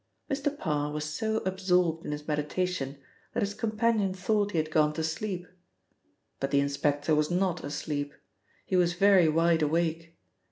Mr. 0.31 0.57
Parr 0.57 0.91
was 0.91 1.05
so 1.05 1.37
absorbed 1.45 2.07
in 2.07 2.11
his 2.11 2.27
meditation 2.27 2.97
that 3.33 3.41
his 3.43 3.53
companion 3.53 4.15
thought 4.15 4.49
he 4.51 4.57
had 4.57 4.71
gone 4.71 4.93
to 4.93 5.03
sleep. 5.03 5.45
But 6.39 6.49
the 6.49 6.59
inspector 6.59 7.13
was 7.13 7.29
not 7.29 7.63
asleep; 7.63 8.15
he 8.65 8.75
was 8.75 8.93
very 8.93 9.29
wide 9.29 9.61
awake. 9.61 10.17